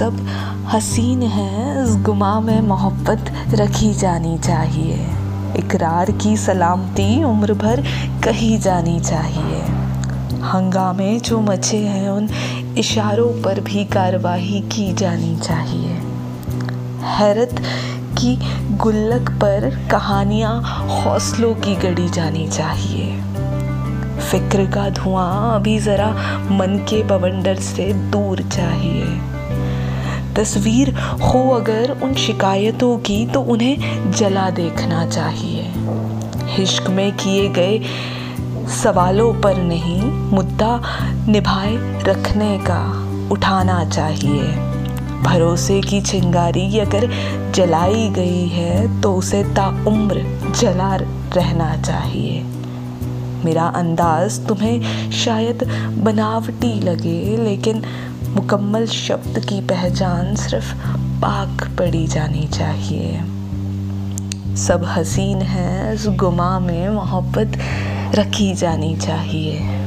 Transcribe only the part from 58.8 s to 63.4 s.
शब्द की पहचान सिर्फ़ पाक पड़ी जानी चाहिए।